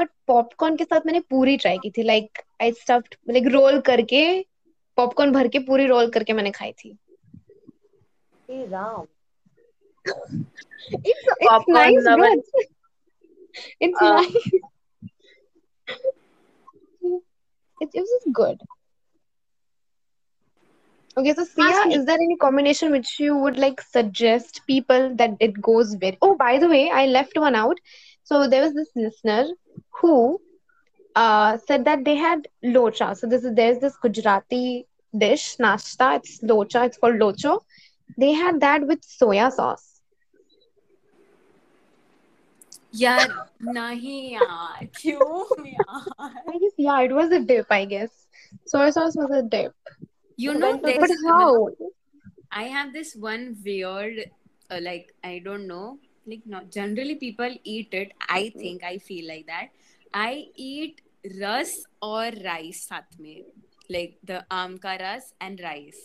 but 0.00 0.08
popcorn 0.30 0.78
के 0.78 0.84
साथ 0.84 1.06
मैंने 1.06 1.20
पूरी 1.30 1.56
try 1.58 1.78
की 1.82 1.90
थी 1.98 2.04
like 2.06 2.44
I 2.62 2.70
stuffed 2.82 3.16
like 3.34 3.52
roll 3.54 3.80
करके 3.86 4.22
पॉपकॉर्न 4.98 5.32
भर 5.32 5.48
के 5.56 5.58
पूरी 5.70 5.86
रोल 5.86 6.10
करके 6.18 6.32
मैंने 6.40 6.50
खाई 6.60 6.72
थी 6.84 6.96
Ram 8.72 9.06
It's 11.04 11.26
it's 11.40 11.64
nice, 11.68 12.08
bro. 12.08 12.26
It's, 12.32 12.50
it's 13.80 14.00
Uh, 14.00 14.22
nice. 14.22 14.50
It, 17.80 17.90
it 17.94 18.00
was 18.00 18.24
good. 18.32 18.58
Okay, 21.16 21.34
so 21.34 21.44
Sia, 21.44 21.74
Ask 21.82 21.90
is 21.90 22.04
there 22.06 22.16
any 22.16 22.36
combination 22.36 22.90
which 22.92 23.18
you 23.20 23.36
would 23.36 23.58
like 23.58 23.80
suggest 23.80 24.62
people 24.66 25.14
that 25.16 25.30
it 25.40 25.60
goes 25.60 25.96
with? 26.00 26.16
Oh, 26.22 26.36
by 26.36 26.58
the 26.58 26.68
way, 26.68 26.90
I 26.90 27.06
left 27.06 27.38
one 27.38 27.54
out. 27.56 27.78
So 28.22 28.48
there 28.48 28.62
was 28.62 28.74
this 28.74 28.90
listener 28.96 29.46
who 30.00 30.40
uh 31.16 31.58
said 31.58 31.84
that 31.86 32.04
they 32.04 32.16
had 32.16 32.48
locha. 32.64 33.16
So 33.16 33.26
this 33.26 33.44
is 33.44 33.54
there's 33.54 33.78
this 33.80 33.96
Gujarati 33.96 34.87
dish, 35.17 35.57
nashta. 35.57 36.17
It's 36.17 36.41
locha. 36.41 36.85
It's 36.85 36.97
called 36.97 37.15
locho. 37.15 37.59
They 38.17 38.33
had 38.33 38.59
that 38.61 38.85
with 38.87 39.01
soya 39.01 39.51
sauce. 39.51 39.89
यार 42.95 43.31
नहीं 43.63 44.31
यार 44.33 44.85
क्यों 44.95 45.67
यार 45.67 46.43
I 46.47 46.57
guess 46.59 46.73
yeah, 46.77 47.01
it 47.01 47.11
was 47.11 47.31
a 47.31 47.39
dip. 47.39 47.65
I 47.71 47.85
guess 47.85 48.27
soy 48.65 48.89
sauce 48.89 49.15
was 49.15 49.31
a 49.31 49.41
dip. 49.41 49.73
you 50.37 50.53
So 50.53 50.59
know 50.59 50.71
when 50.71 50.81
to 50.83 50.91
But 50.99 51.09
there's 51.09 51.23
how? 51.27 51.69
I 52.51 52.63
have 52.63 52.93
this 52.93 53.15
one 53.15 53.57
weird, 53.65 54.31
uh, 54.69 54.79
like 54.81 55.13
I 55.23 55.39
don't 55.45 55.67
know, 55.67 55.99
like 56.25 56.43
not 56.45 56.71
generally 56.71 57.15
people 57.15 57.55
eat 57.63 57.93
it. 57.93 58.13
I 58.29 58.49
think 58.49 58.83
I 58.83 58.97
feel 58.97 59.27
like 59.27 59.47
that. 59.47 59.69
I 60.13 60.47
eat 60.55 61.01
ras 61.41 61.73
or 62.01 62.31
rice 62.45 62.87
साथ 62.89 63.19
में, 63.21 63.43
like 63.90 64.16
the 64.24 64.44
रस 65.02 65.32
and 65.40 65.60
rice. 65.60 66.00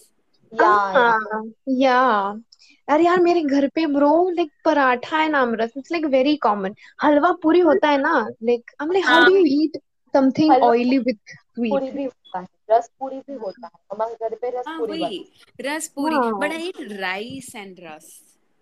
yeah 0.51 0.95
Ah, 0.95 1.41
yeah. 1.65 2.41
अरे 2.87 3.03
यार 3.05 3.19
मेरे 3.23 3.41
घर 3.41 3.67
पे 3.75 3.85
bro 3.93 4.11
like 4.29 4.49
paratha 4.65 5.21
and 5.23 5.35
aamras 5.35 5.71
it's 5.77 5.91
like 5.91 6.05
very 6.15 6.35
common 6.45 6.73
halwa 7.03 7.31
puri 7.43 7.59
होता 7.67 7.89
है 7.89 7.97
ना 8.01 8.13
लाइक 8.43 8.71
आई 8.81 8.87
मीन 8.87 9.03
हाउ 9.03 9.15
हाँ। 9.19 9.25
Do 9.25 9.35
you 9.35 9.43
eat 9.61 9.77
something 10.13 10.51
oily 10.63 10.97
with 11.07 11.19
puri 11.57 11.89
भी 11.91 12.03
होता 12.03 12.39
है 12.39 12.47
रस 12.71 12.89
पूरी 12.99 13.19
भी 13.27 13.33
होता 13.43 13.67
है 13.67 13.79
हमारे 13.93 14.15
घर 14.27 14.35
पे 14.41 14.49
रस 14.59 14.67
हाँ 14.67 14.77
पूरी 14.79 15.23
रस 15.67 15.87
पूरी 15.95 16.15
हाँ 16.15 16.31
but 16.43 16.55
I 16.57 16.61
eat 16.67 16.81
rice 17.01 17.49
and 17.63 17.79
ras. 17.85 18.09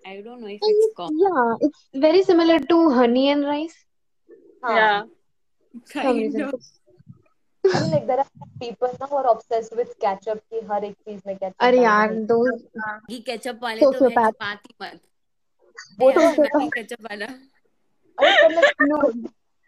I 0.06 0.14
don't 0.28 0.42
know 0.42 0.52
if 0.54 0.70
it's 0.70 0.88
common. 1.00 1.20
yeah 1.24 1.68
it's 1.68 1.82
very 2.06 2.24
similar 2.30 2.60
to 2.74 2.78
honey 3.00 3.26
and 3.36 3.46
rice 3.54 3.76
हाँ 4.66 4.78
Yeah. 4.78 5.02
some 5.96 6.16
Kind 6.16 6.42
of. 6.44 6.54
Like 7.64 8.08
there 8.08 8.20
are 8.20 8.26
people 8.62 8.88
ना 9.02 9.08
वर 9.12 9.26
ऑब्सेस 9.26 9.70
विद 9.74 9.88
केचप 10.06 10.42
कि 10.50 10.60
हर 10.72 10.84
एक 10.84 10.94
चीज़ 10.94 11.22
में 11.28 11.36
ketchup 11.38 11.54
अरे 11.60 11.82
यार 11.82 12.14
दो 12.32 12.44
ही 13.12 13.20
ketchup 13.20 13.60
वाले 13.64 13.82
तो 13.82 14.10
बात 14.10 14.68
ही 14.68 14.76
मत। 14.82 15.00
वो 16.02 16.12
तो 16.12 16.70
केचप 16.70 17.02
वाला। 17.02 17.26
अरे 18.18 18.32
पर 18.42 18.88
नो 18.88 18.98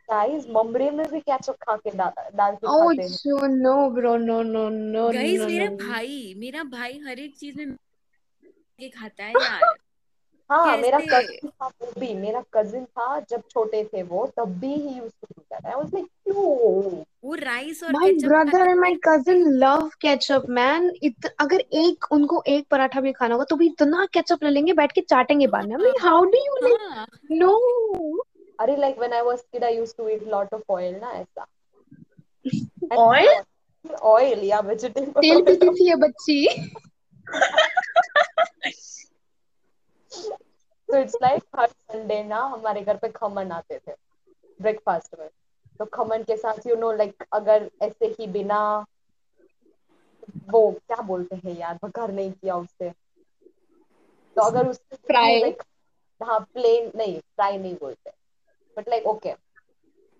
गाइस 0.10 0.46
मम्मी 0.50 0.90
में 0.90 1.06
भी 1.08 1.20
केचप 1.20 1.56
खा 1.62 1.76
के 1.76 1.92
डाल 1.98 2.56
के 2.56 2.68
oh, 2.68 2.80
खाते 2.80 3.04
हैं। 3.04 3.48
No 3.50 3.90
bro 3.90 4.16
no 4.18 4.42
no 4.44 4.70
no 4.70 5.12
guys 5.12 5.42
मेरा 5.42 5.68
भाई 5.68 6.34
मेरा 6.38 6.64
भाई 6.64 7.00
हर 7.00 7.20
एक 7.20 7.36
चीज़ 7.36 7.58
में 7.58 7.76
ये 8.80 8.90
खाता 8.90 9.24
है 9.24 9.34
यार। 9.42 9.76
हाँ 10.50 10.78
मेरा 10.78 11.00
कजिन 11.00 11.50
था 11.50 11.68
वो 11.68 11.92
भी 12.00 12.14
मेरा 12.14 12.44
कजिन 12.54 12.86
था 12.86 13.20
जब 13.20 13.44
छोटे 13.50 13.84
थे 13.84 14.04
वो 14.04 14.26
तब 14.38 14.50
भी 14.60 14.74
he 14.74 14.98
use 14.98 15.12
to 15.22 15.28
do 15.38 15.42
that 15.42 15.66
I 15.66 15.74
was 15.74 15.94
like 15.94 16.06
क्यों 16.06 16.36
वो 17.24 17.36
राइस 17.36 17.84
और 17.84 17.94
केचप 17.94 18.56
and 18.58 18.80
my 18.80 18.92
थे 18.94 19.00
cousin 19.08 19.44
love 19.60 19.90
ketchup, 20.06 20.50
man. 20.50 20.90
इत, 21.04 21.26
अगर 21.40 21.60
एक 21.60 22.12
उनको 22.12 22.44
एक 22.48 22.68
पराठा 22.72 23.02
भी 23.02 23.12
खाना 23.12 23.36
होगा 23.36 23.46
तो 23.50 23.56
भी 23.56 23.68
इतना 23.68 24.06
केचप 24.06 24.44
ले 24.44 24.50
लेंगे 24.50 24.74
बैठ 24.74 24.92
के 24.92 25.02
चाटेंगे 25.02 25.48
बाद 25.48 25.66
में. 25.66 25.76
I 25.76 25.80
mean, 25.80 26.00
how 26.02 26.20
do 26.26 26.38
you 26.38 26.56
like? 26.64 26.82
हाँ 26.92 27.08
अरे 28.60 28.76
like 28.76 28.98
when 29.00 29.14
I 29.14 29.22
was 29.22 29.42
kid 29.42 29.64
I 29.64 29.78
used 29.78 29.98
to 29.98 30.10
eat 30.10 30.28
lot 30.28 30.54
of 30.54 30.72
oil 30.72 30.96
ना 30.96 31.12
ऐसा 31.12 31.46
Oil? 32.94 33.44
ऑयल 34.02 34.44
या 34.44 34.60
वेजिटेबल 34.60 35.22
तेल 35.22 35.42
पीती 35.42 35.70
थी 35.70 35.90
ये 35.90 35.96
बच्ची. 35.96 36.48
तो 40.90 40.98
इट्स 40.98 41.16
लाइक 41.22 41.44
हर 41.56 41.68
संडे 41.68 42.24
ना 42.24 42.40
हमारे 42.40 42.82
घर 42.82 42.98
पे 42.98 43.10
खमन 43.10 43.52
आते 43.52 43.80
थे 43.88 43.94
ब्रेकफास्ट 44.62 45.16
में। 45.20 45.30
तो 45.80 45.86
खमन 45.86 46.24
के 46.24 46.38
साथ 46.38 46.68
यू 46.68 46.76
नो 46.76 46.92
लाइक 46.92 47.24
अगर 47.34 47.70
ऐसे 47.82 48.06
ही 48.06 48.28
बिना 48.28 48.86
वो 50.50 50.72
क्या 50.72 51.02
बोलते 51.02 51.36
हैं 51.36 51.58
यार 51.58 51.80
बघार 51.84 52.12
नहीं 52.12 52.32
किया 52.32 52.56
उससे। 52.56 52.90
तो 54.36 54.42
अगर 54.42 54.68
उससे 54.68 54.96
Fry. 54.96 55.42
लाइक 55.42 55.64
हाँ 56.22 56.40
प्लेन 56.54 56.92
नहीं 56.96 57.20
फ्राई 57.20 57.58
नहीं 57.58 57.76
बोलते। 57.76 58.12
बट 58.78 58.90
लाइक 58.90 59.06
ओके 59.06 59.34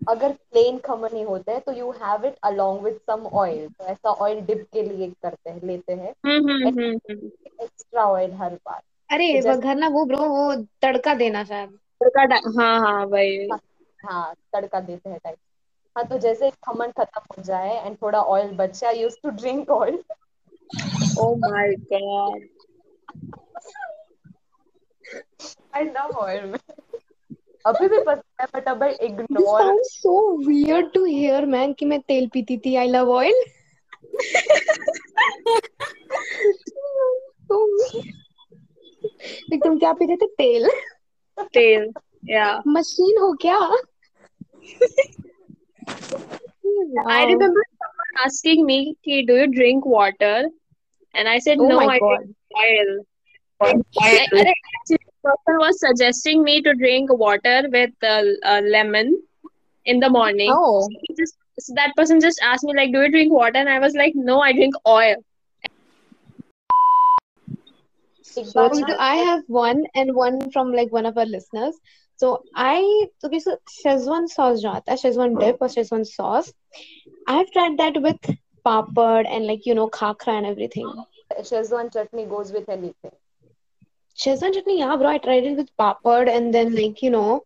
अगर 0.08 0.32
प्लेन 0.32 0.78
खमन 0.78 1.16
ही 1.16 1.22
होते 1.22 1.52
हैं 1.52 1.60
तो 1.60 1.72
you 1.72 1.90
have 1.90 2.24
it 2.26 2.36
along 2.42 2.80
with 2.80 2.98
some 3.10 3.26
oil 3.26 3.68
तो 3.68 3.84
ऐसा 3.84 4.10
ऑयल 4.10 4.40
डिप 4.40 4.66
के 4.72 4.82
लिए 4.82 5.10
करते 5.22 5.50
हैं 5.50 5.60
लेते 5.66 5.92
हैं। 5.92 6.14
हम्म 6.26 6.50
हम्म 6.50 6.68
हम्म 6.68 6.98
हम्म। 7.10 7.30
एक्स्ट्रा 7.60 8.04
ऑयल 8.04 8.32
हर 8.32 8.54
बार। 8.54 8.82
अरे 9.14 9.26
तो 9.28 9.40
जैसे 9.42 9.50
वघार 9.50 9.76
ना 9.76 9.88
वो 9.96 10.04
ब्रो 10.06 10.24
वो 10.28 10.54
तड़का 10.82 11.14
देना 11.14 11.44
शायद. 11.44 11.78
तड़का 12.04 12.40
हाँ 12.60 12.78
हाँ 12.80 13.04
वही 13.06 13.48
हाँ 14.00 14.34
तड़का 14.54 14.80
देते 14.80 15.10
हैं 15.10 15.18
टाइप 15.24 15.36
हाँ 15.96 16.06
तो 16.08 16.18
जैसे 16.18 16.50
खमन 16.64 16.90
खत्म 16.98 17.20
हो 17.36 17.42
जाए 17.42 17.74
एंड 17.86 17.96
थोड़ा 18.02 18.20
ऑयल 18.22 18.50
बचे 18.56 18.86
I 18.86 18.98
use 19.00 19.16
to 19.22 19.30
drink 19.42 19.70
oil 19.70 20.02
Oh 21.22 21.26
my 21.40 21.66
god. 21.90 22.40
I 25.76 25.84
love 25.84 26.16
oil 26.20 26.54
अभी 27.64 27.88
भी 27.88 27.98
पसंद 27.98 28.40
है 28.40 28.46
बट 28.54 28.68
अब 28.68 28.82
ignore 28.82 29.60
sounds 29.60 29.92
so 30.00 30.14
weird 30.48 30.90
to 30.94 31.04
hear, 31.04 31.42
man. 31.54 31.74
कि 31.78 31.86
मैं 31.86 32.00
तेल 32.08 32.28
पीती 32.32 32.56
थी. 32.66 32.74
I 32.76 32.86
love 32.86 33.08
oil. 33.08 33.38
So 37.48 37.56
weird. 37.70 38.23
like, 39.51 39.63
तुम 39.63 39.77
क्या 39.79 39.93
पीते 39.93 40.15
थे? 40.15 40.25
तेल. 40.25 40.69
Tail. 41.53 41.87
Yeah. 42.27 42.61
मशीन 42.67 43.21
हो 43.21 43.33
क्या? 43.45 43.59
I 47.07 47.23
Wow. 47.23 47.27
remember 47.27 47.61
someone 47.81 48.25
asking 48.25 48.65
me, 48.65 48.95
"Ki, 49.03 49.25
do 49.25 49.35
you 49.35 49.47
drink 49.47 49.85
water? 49.85 50.49
And 51.13 51.27
I 51.27 51.39
said, 51.39 51.57
Oh 51.59 51.67
no, 51.67 51.77
my 51.77 51.85
I 51.85 51.99
God. 51.99 52.17
drink 52.17 52.35
oil. 52.57 53.05
I, 53.61 53.73
I, 54.01 54.53
actually, 54.55 54.97
the 55.05 55.21
person 55.23 55.57
was 55.57 55.79
suggesting 55.79 56.43
me 56.43 56.61
to 56.61 56.73
drink 56.73 57.11
water 57.11 57.67
with 57.71 57.91
uh, 58.03 58.23
uh, 58.43 58.61
lemon 58.61 59.21
in 59.85 59.99
the 59.99 60.09
morning. 60.09 60.51
Oh. 60.53 60.87
He 60.89 61.15
just, 61.15 61.35
so 61.59 61.73
that 61.75 61.95
person 61.95 62.21
just 62.21 62.39
asked 62.43 62.63
me, 62.63 62.73
like, 62.75 62.93
do 62.93 63.01
you 63.01 63.11
drink 63.11 63.33
water? 63.33 63.57
And 63.57 63.69
I 63.69 63.79
was 63.79 63.95
like, 63.95 64.13
no, 64.15 64.39
I 64.39 64.53
drink 64.53 64.75
oil. 64.87 65.15
I 68.98 69.16
have 69.16 69.42
one 69.46 69.84
and 69.94 70.14
one 70.14 70.50
from 70.50 70.72
like 70.72 70.92
one 70.92 71.06
of 71.06 71.18
our 71.18 71.26
listeners. 71.26 71.74
So 72.16 72.44
I 72.54 73.08
okay, 73.24 73.38
so 73.40 73.58
Shazwan 73.84 74.28
sauce 74.28 74.62
jata, 74.62 74.82
uh, 74.88 74.96
Shazwan 74.96 75.38
dip 75.40 75.58
or 75.60 75.68
Shazwan 75.68 76.06
sauce. 76.06 76.52
I've 77.26 77.50
tried 77.50 77.78
that 77.78 78.00
with 78.00 78.20
papad 78.64 79.26
and 79.26 79.46
like 79.46 79.66
you 79.66 79.74
know 79.74 79.88
khakra 79.88 80.34
and 80.34 80.46
everything. 80.46 81.04
Shazwan 81.40 81.92
chutney 81.92 82.24
goes 82.26 82.52
with 82.52 82.68
anything. 82.68 83.12
Shazwan 84.16 84.54
chutney, 84.54 84.78
yeah, 84.78 84.96
bro. 84.96 85.08
I 85.08 85.18
tried 85.18 85.44
it 85.44 85.56
with 85.56 85.76
papad 85.76 86.28
and 86.34 86.54
then 86.54 86.74
like 86.74 87.02
you 87.02 87.10
know 87.10 87.44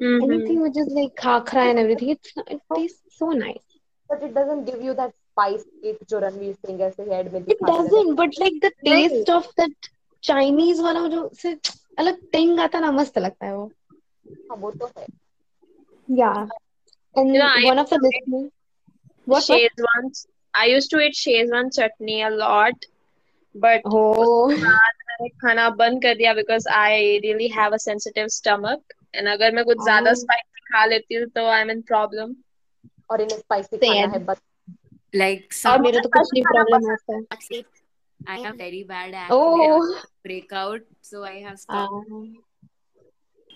mm-hmm. 0.00 0.30
anything 0.30 0.62
which 0.62 0.76
is 0.76 0.92
like 0.92 1.16
khakra 1.16 1.62
and 1.62 1.78
everything. 1.78 2.10
It, 2.10 2.28
it 2.46 2.60
tastes 2.74 3.02
so 3.18 3.30
nice. 3.30 3.58
But 4.08 4.22
it 4.22 4.34
doesn't 4.34 4.64
give 4.64 4.82
you 4.82 4.94
that 4.94 5.12
spice 5.32 5.64
It's 5.82 6.04
just 6.08 6.22
Ranveer 6.22 6.56
head. 7.10 7.44
It 7.48 7.58
doesn't, 7.60 8.14
but 8.16 8.38
like 8.38 8.54
the 8.60 8.72
taste 8.84 9.30
of 9.30 9.46
that 9.56 9.70
Chinese 10.22 10.82
वाला 10.82 11.06
जो 11.08 11.30
अलग 11.98 12.20
टिंग 12.32 12.60
आता 12.60 12.80
ना 12.80 12.90
मस्त 12.92 13.18
लगता 13.18 13.46
है 13.46 13.56
वो। 13.56 13.72
हाँ 14.26 14.56
वो 14.56 14.70
तो 14.70 14.90
है। 14.98 15.06
Yeah 16.08 16.32
and 17.14 17.36
one 17.66 17.78
of 17.78 17.94
the 17.94 18.50
I 20.54 20.72
used 20.72 20.90
to 20.90 21.00
eat 21.00 21.14
schezwan 21.14 21.68
chutney 21.68 22.20
a 22.20 22.28
lot 22.28 22.84
but 23.56 23.82
खाना 25.42 25.68
बंद 25.70 26.02
कर 26.02 26.14
दिया 26.14 26.34
because 26.34 26.68
I 26.68 27.18
really 27.18 27.48
have 27.48 27.72
a 27.72 27.76
sensitive 27.76 28.28
stomach 28.28 28.92
and 29.14 29.28
अगर 29.28 29.54
मैं 29.54 29.64
कुछ 29.64 29.82
ज़्यादा 29.82 30.12
स्पाइसी 30.12 30.60
oh. 30.60 30.72
खा 30.72 30.84
लेती 30.84 31.14
हूँ 31.14 31.26
तो 31.26 31.46
आई 31.46 31.60
एम 31.60 31.70
इन 31.70 31.80
प्रॉब्लम 31.82 32.34
और 33.10 33.20
इन 33.20 33.28
स्पाइसी 33.28 33.76
खाना 33.76 34.12
है 34.12 34.24
बट 34.24 34.38
लाइक 35.14 35.52
सब 35.52 35.80
मेरे 35.80 36.00
तो 36.00 36.08
कुछ 36.08 36.28
नहीं 36.34 36.42
प्रॉब्लम 36.42 36.90
होता 36.90 37.14
है। 37.14 37.62
I 38.27 38.39
have 38.39 38.57
very 38.57 38.83
bad 38.83 39.13
acne 39.13 39.35
Oh. 39.35 39.65
or 39.67 40.01
breakout, 40.23 40.81
so 41.01 41.23
I 41.23 41.33
have 41.41 41.59
stopped. 41.59 42.11
Um, 42.11 42.35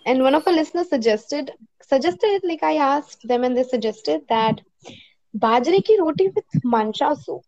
and 0.06 0.24
one 0.24 0.36
of 0.36 0.48
our 0.48 0.54
listeners 0.54 0.90
suggested 0.90 1.52
suggested 1.88 2.42
like 2.44 2.64
I 2.64 2.76
asked 2.90 3.28
them 3.28 3.44
and 3.44 3.58
they 3.58 3.64
suggested 3.64 4.22
that 4.30 4.62
bajre 5.46 5.84
ki 5.90 5.98
roti 6.02 6.30
with 6.30 6.64
mancha 6.76 7.16
soup. 7.16 7.44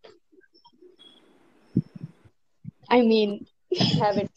I 2.90 3.00
mean, 3.02 3.46
have 4.00 4.18
it 4.18 4.30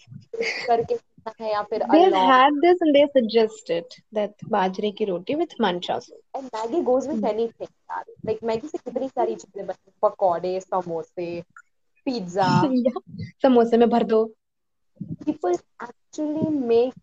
करके 0.67 0.95
खाना 0.95 1.43
है 1.43 1.51
या 1.51 1.62
फिर 1.69 1.84
they've 1.91 2.07
along 2.13 2.29
had 2.31 2.53
this 2.63 2.81
and 2.86 2.95
they 2.95 3.05
suggested 3.17 3.86
that 4.19 4.34
bajre 4.55 4.95
ki 4.98 5.05
roti 5.12 5.36
with 5.36 5.53
mancha 5.60 6.00
sauce. 6.01 6.22
and 6.36 6.50
Maggie 6.53 6.81
goes 6.91 7.07
with 7.07 7.24
anything 7.34 7.67
यार 7.91 8.03
like 8.29 8.43
Maggi 8.51 8.67
से 8.67 8.77
कितनी 8.77 9.07
सारी 9.10 9.36
चीजें 9.36 9.65
बनती 9.67 9.91
पकौड़े 10.01 10.60
समोसे 10.62 11.29
पिज्जा 12.11 12.50
समोसे 13.43 13.76
में 13.76 13.88
भर 13.90 14.05
दो 14.12 14.25
people 15.26 15.57
actually 15.83 16.50
make 16.73 16.99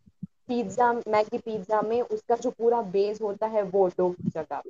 pizza 0.48 0.92
Maggi 0.94 1.38
pizza 1.38 1.82
में 1.82 2.02
उसका 2.02 2.36
जो 2.42 2.50
पूरा 2.52 2.82
बेस 2.92 3.22
होता 3.22 3.48
है 3.56 3.64
वो 3.72 3.88
डो 3.98 4.10
की 4.12 4.30
जगह 4.30 4.62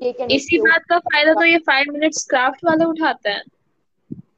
केक 0.00 0.20
एंड 0.20 0.30
इसी 0.32 0.58
बात 0.58 0.84
का 0.90 0.98
फ़ायदा 0.98 1.34
तो 1.34 1.44
ये 1.44 1.58
फाइव 1.66 1.92
मिनट्स 1.92 2.26
क्राफ्ट 2.30 2.64
वाले 2.64 2.84
उठाते 2.84 3.30
हैं 3.30 3.42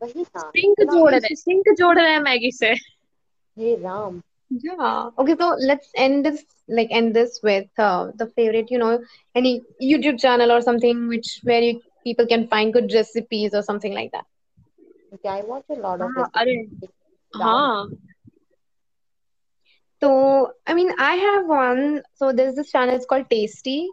वही 0.02 0.22
ना 0.22 0.40
सिंक 0.40 0.80
जोड़ 0.92 1.10
रहे 1.14 1.34
सिंक 1.36 1.72
जोड़ 1.78 1.98
रहे 1.98 2.10
हैं 2.12 2.20
मैगी 2.20 2.52
से 2.52 2.72
हे 2.72 3.76
Ram 3.82 4.20
Yeah. 4.50 5.10
Okay, 5.16 5.34
so 5.38 5.48
let's 5.60 5.90
end 5.94 6.26
this 6.26 6.38
like 6.68 6.88
end 6.90 7.14
this 7.14 7.38
with 7.40 7.68
uh, 7.78 8.10
the 8.16 8.26
favorite, 8.26 8.70
you 8.72 8.78
know, 8.78 8.88
any 9.34 9.62
YouTube 9.80 10.18
channel 10.18 10.50
or 10.50 10.60
something 10.60 11.06
which 11.06 11.28
where 11.44 11.60
you 11.62 11.80
people 12.04 12.26
can 12.26 12.46
find 12.48 12.72
good 12.72 12.92
recipes 12.92 13.54
or 13.54 13.62
something 13.62 13.94
like 13.94 14.12
that. 14.12 14.24
Okay 15.14 15.28
i 15.28 15.40
watch 15.42 15.64
a 15.70 15.74
lot 15.74 16.00
of 16.00 16.10
ah, 16.16 16.30
huh. 17.34 17.86
so 20.02 20.52
i 20.66 20.74
mean 20.74 20.92
i 20.98 21.14
have 21.14 21.46
one. 21.46 22.02
So 22.14 22.32
there's 22.32 22.54
this 22.54 22.70
channel 22.70 22.94
it's 22.94 23.06
called 23.06 23.28
tasty. 23.30 23.88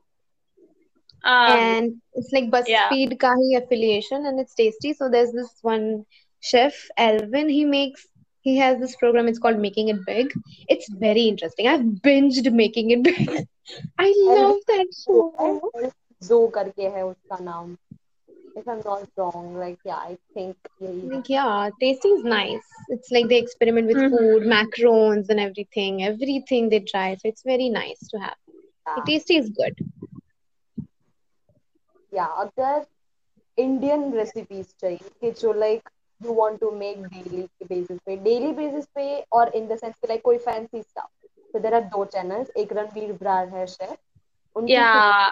Um, 1.24 1.58
and 1.60 2.02
it's 2.14 2.32
like 2.32 2.52
buzzfeed 2.52 2.68
yeah. 2.68 3.18
kahi 3.24 3.58
affiliation 3.58 4.26
and 4.28 4.40
it's 4.40 4.54
tasty. 4.54 4.94
So 4.94 5.10
there's 5.10 5.32
this 5.32 5.58
one 5.62 6.06
chef 6.40 6.74
elvin. 6.98 7.50
He 7.50 7.66
makes 7.66 8.08
he 8.42 8.58
has 8.58 8.80
this 8.80 8.96
program 8.96 9.28
it's 9.28 9.40
called 9.40 9.60
making 9.60 9.90
it 9.90 10.06
big. 10.06 10.32
It's 10.70 10.90
very 10.90 11.24
interesting. 11.24 11.68
I've 11.68 11.82
binged 11.82 12.52
making 12.54 12.92
it 12.92 13.04
big. 13.04 13.48
I 13.98 14.14
love 14.26 14.58
that 14.68 14.88
show. 15.06 15.92
जो 16.22 16.48
करके 16.48 16.88
है 16.90 17.06
उसका 17.06 17.38
नाम। 17.44 17.76
If 18.58 18.70
I 18.70 18.76
am 18.76 18.82
not 18.88 19.20
wrong 19.20 19.58
like 19.60 19.78
yeah 19.88 19.96
I 19.96 20.16
think 20.16 20.56
like 20.82 21.30
yeah 21.32 21.70
tasting 21.80 22.18
is 22.20 22.26
nice 22.28 22.86
it's 22.92 23.12
like 23.14 23.28
they 23.28 23.38
experiment 23.38 23.88
with 23.88 24.10
food 24.12 24.46
macarons 24.48 25.30
and 25.30 25.40
everything 25.40 26.02
everything 26.02 26.70
they 26.70 26.80
try 26.92 27.16
so 27.16 27.28
it's 27.30 27.44
very 27.48 27.70
nice 27.70 28.10
to 28.12 28.20
have 28.20 29.02
tasty 29.06 29.38
is 29.38 29.52
good 29.52 29.84
yeah 32.14 32.26
अगर 32.44 32.86
Indian 33.58 34.12
recipes 34.14 34.68
चाहिए 34.80 35.10
कि 35.22 35.32
जो 35.32 35.54
like 35.54 35.90
you 36.22 36.34
want 36.34 36.60
to 36.60 36.72
make 36.72 37.04
daily 37.04 37.42
के 37.42 37.66
basis 37.66 37.98
पे। 38.06 38.16
Daily 38.18 38.52
basis 38.52 38.86
पे 38.96 39.20
और 39.32 39.50
in 39.56 39.68
the 39.68 39.78
sense 39.78 39.96
like 40.10 40.22
कोई 40.22 40.38
fancy 40.38 40.82
stuff 40.82 41.28
तो 41.54 41.60
देयर 41.60 41.74
आर 41.74 41.84
दो 41.96 42.06
चैनल्स 42.06 42.50
एक 42.58 42.74
रणवीर 42.74 43.14
ब्रार 43.14 43.50
है 43.50 43.66
शेफ 43.68 43.98
उनके 44.56 44.74
yeah. 44.74 45.32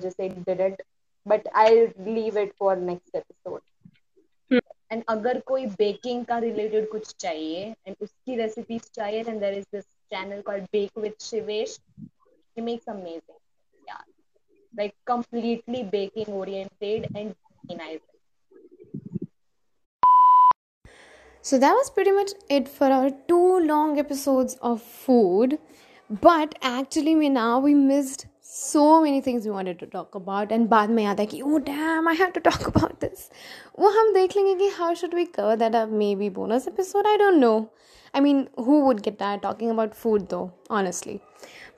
वजह 0.00 0.10
से 0.10 0.26
it 0.26 0.38
didn't 0.48 0.82
but 1.26 1.48
I 1.62 1.86
leave 2.08 2.38
it 2.38 2.52
for 2.58 2.76
next 2.76 3.16
episode 3.16 3.60
Hmm. 4.50 4.60
And 4.92 5.02
अगर 5.08 5.38
कोई 5.46 5.64
बेकिंग 5.78 6.24
का 6.24 6.36
रिलेटेड 6.38 6.88
कुछ 6.90 7.14
चाहिए 7.20 7.64
एंड 7.86 7.96
उसकी 8.02 8.36
रेसिपीज 8.36 8.90
चाहिए 8.94 9.22
then 9.24 9.38
there 9.40 9.54
is 9.58 9.64
this 9.74 9.84
channel 10.10 10.42
called 10.48 10.64
bake 10.72 10.98
with 10.98 11.14
Shivesh 11.20 11.78
he 12.56 12.62
makes 12.66 12.86
amazing 12.90 13.38
yeah 13.88 14.04
like 14.74 14.94
completely 15.10 15.82
baking 15.94 16.30
oriented 16.42 17.08
and 17.14 17.34
very 17.64 17.76
nice 17.80 18.04
So 21.44 21.58
that 21.58 21.74
was 21.78 21.90
pretty 21.90 22.12
much 22.14 22.30
it 22.48 22.68
for 22.68 22.86
our 22.94 23.10
two 23.32 23.58
long 23.66 23.98
episodes 24.00 24.56
of 24.60 24.80
food. 24.82 25.52
But 26.10 26.56
actually, 26.70 27.14
we 27.14 27.28
now 27.28 27.60
we 27.60 27.74
missed 27.74 28.24
so 28.50 29.02
many 29.02 29.20
things 29.20 29.44
we 29.44 29.50
wanted 29.50 29.78
to 29.80 29.86
talk 29.86 30.14
about 30.14 30.52
and 30.52 30.68
बाद 30.68 30.90
में 30.90 31.02
याद 31.04 31.20
है 31.20 31.26
कि 31.26 31.42
oh 31.42 31.58
damn 31.68 32.08
I 32.08 32.14
have 32.20 32.32
to 32.34 32.42
talk 32.48 32.66
about 32.72 33.00
this. 33.00 33.30
वो 33.78 33.88
हम 33.98 34.12
देख 34.14 34.36
लेंगे 34.36 34.54
कि 34.62 34.70
how 34.76 34.92
should 34.94 35.14
we 35.20 35.26
cover 35.38 35.56
that 35.62 35.74
up 35.74 35.90
maybe 36.02 36.28
bonus 36.28 36.66
episode 36.66 37.06
I 37.06 37.16
don't 37.22 37.40
know. 37.40 37.70
I 38.14 38.20
mean 38.20 38.48
who 38.56 38.80
would 38.86 39.02
get 39.02 39.18
tired 39.18 39.42
talking 39.42 39.70
about 39.70 39.94
food 39.94 40.28
though 40.28 40.52
honestly. 40.70 41.20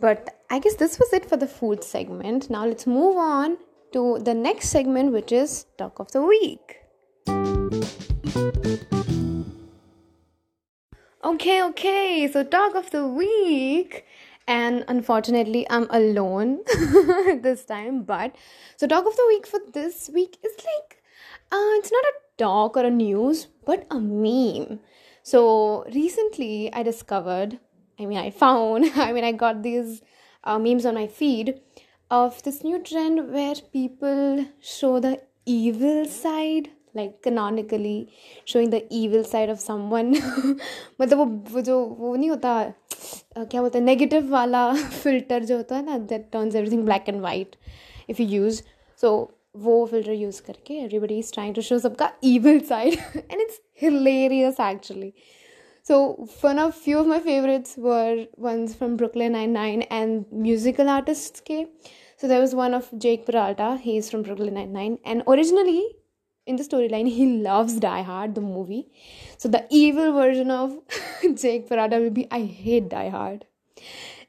But 0.00 0.34
I 0.50 0.58
guess 0.58 0.76
this 0.76 0.98
was 0.98 1.12
it 1.12 1.28
for 1.28 1.36
the 1.36 1.46
food 1.46 1.82
segment. 1.84 2.50
Now 2.50 2.66
let's 2.66 2.86
move 2.86 3.16
on 3.16 3.58
to 3.92 4.18
the 4.20 4.34
next 4.34 4.68
segment 4.70 5.12
which 5.12 5.32
is 5.32 5.64
talk 5.76 5.98
of 5.98 6.12
the 6.12 6.22
week. 6.22 6.76
Okay, 11.24 11.62
okay. 11.62 12.30
So 12.32 12.44
talk 12.44 12.74
of 12.74 12.90
the 12.90 13.06
week. 13.06 14.04
And 14.47 14.83
unfortunately, 14.87 15.65
I'm 15.69 15.87
alone 15.89 16.59
this 17.41 17.65
time. 17.65 18.03
But 18.03 18.35
so 18.77 18.87
talk 18.87 19.05
of 19.05 19.15
the 19.15 19.25
week 19.27 19.47
for 19.47 19.59
this 19.71 20.09
week 20.13 20.37
is 20.43 20.51
like 20.57 21.01
uh, 21.51 21.71
it's 21.77 21.91
not 21.91 22.03
a 22.03 22.13
talk 22.37 22.77
or 22.77 22.85
a 22.85 22.89
news, 22.89 23.47
but 23.65 23.85
a 23.89 23.99
meme. 23.99 24.79
So 25.23 25.85
recently, 25.93 26.71
I 26.73 26.83
discovered. 26.83 27.59
I 27.99 28.05
mean, 28.05 28.17
I 28.17 28.31
found. 28.31 28.85
I 28.95 29.13
mean, 29.13 29.23
I 29.23 29.31
got 29.31 29.63
these 29.63 30.01
uh, 30.43 30.59
memes 30.59 30.85
on 30.85 30.95
my 30.95 31.07
feed 31.07 31.61
of 32.11 32.43
this 32.43 32.63
new 32.63 32.79
trend 32.79 33.31
where 33.31 33.55
people 33.71 34.45
show 34.59 34.99
the 34.99 35.21
evil 35.45 36.05
side 36.05 36.69
like 36.98 37.16
canonically 37.24 37.96
showing 38.50 38.70
the 38.74 38.80
evil 38.98 39.24
side 39.32 39.50
of 39.54 39.58
someone 39.64 40.12
मतलब 41.00 41.16
वो 41.18 41.24
वो 41.54 41.60
जो 41.68 41.78
वो 41.98 42.14
नहीं 42.16 42.30
होता 42.30 42.52
अ, 43.36 43.44
क्या 43.44 43.60
बोलते 43.60 43.78
हैं 43.78 43.84
नेगेटिव 43.84 44.30
वाला 44.30 44.62
फिल्टर 44.74 45.44
जो 45.50 45.56
होता 45.56 45.76
है 45.76 45.84
ना 45.86 45.98
that 46.12 46.28
turns 46.32 46.54
everything 46.54 46.84
black 46.84 47.08
and 47.08 47.20
white 47.22 47.56
if 48.10 48.22
you 48.22 48.28
use 48.28 48.62
so 49.00 49.10
वो 49.66 49.84
फिल्टर 49.90 50.12
यूज़ 50.12 50.40
करके 50.46 50.74
everybody 50.84 51.18
is 51.18 51.32
trying 51.32 51.54
to 51.54 51.62
show 51.68 51.78
सबका 51.78 52.10
evil 52.32 52.58
side 52.70 52.96
and 53.20 53.44
it's 53.46 53.60
hilarious 53.84 54.58
actually 54.70 55.12
so 55.90 56.00
one 56.46 56.58
of 56.64 56.74
few 56.86 56.98
of 57.02 57.06
my 57.12 57.18
favorites 57.28 57.76
were 57.84 58.26
ones 58.46 58.74
from 58.80 58.96
Brooklyn 59.02 59.32
Nine-Nine 59.32 59.84
and 59.98 60.26
musical 60.46 60.90
artists 60.94 61.40
ke. 61.46 61.56
So 62.22 62.28
there 62.32 62.40
was 62.42 62.54
one 62.58 62.74
of 62.78 62.90
Jake 63.04 63.22
Peralta. 63.28 63.68
He's 63.84 64.10
from 64.10 64.24
Brooklyn 64.26 64.58
Nine-Nine. 64.58 64.98
And 65.12 65.22
originally 65.34 65.78
in 66.45 66.57
the 66.57 66.63
storyline, 66.63 67.07
he 67.07 67.25
loves 67.25 67.79
Die 67.79 68.01
Hard, 68.01 68.35
the 68.35 68.41
movie. 68.41 68.87
So 69.37 69.49
the 69.49 69.65
evil 69.69 70.13
version 70.13 70.51
of 70.51 70.77
Jake 71.35 71.69
Peralta 71.69 71.97
will 71.97 72.09
be 72.09 72.27
I 72.31 72.41
hate 72.45 72.89
Die 72.89 73.09
Hard. 73.09 73.45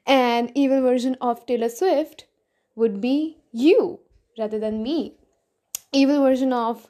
And 0.05 0.51
evil 0.55 0.81
version 0.81 1.17
of 1.19 1.45
Taylor 1.45 1.69
Swift 1.69 2.25
would 2.75 3.01
be 3.01 3.37
you 3.51 3.99
rather 4.37 4.59
than 4.59 4.83
me. 4.83 5.13
Evil 5.91 6.21
version 6.21 6.53
of 6.53 6.89